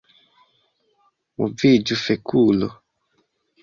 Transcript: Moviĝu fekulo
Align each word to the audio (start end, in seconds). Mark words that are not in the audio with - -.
Moviĝu 1.43 2.01
fekulo 2.07 2.75